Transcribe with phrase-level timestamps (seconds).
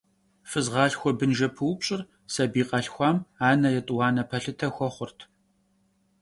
[0.49, 2.01] Фызгъалъхуэ–бынжэпыупщӏыр
[2.33, 3.17] сабий къалъхуам
[3.49, 5.19] анэ етӏуанэ пэлъытэ хуэхъурт.